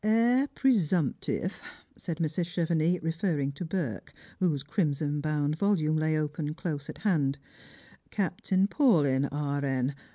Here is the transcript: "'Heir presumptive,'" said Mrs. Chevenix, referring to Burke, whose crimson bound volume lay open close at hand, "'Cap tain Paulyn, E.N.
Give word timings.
"'Heir 0.03 0.47
presumptive,'" 0.55 1.61
said 1.95 2.17
Mrs. 2.17 2.47
Chevenix, 2.47 3.03
referring 3.03 3.51
to 3.51 3.63
Burke, 3.63 4.15
whose 4.39 4.63
crimson 4.63 5.21
bound 5.21 5.55
volume 5.55 5.95
lay 5.95 6.17
open 6.17 6.55
close 6.55 6.89
at 6.89 6.97
hand, 6.97 7.37
"'Cap 8.09 8.41
tain 8.41 8.67
Paulyn, 8.67 9.25
E.N. 9.25 9.93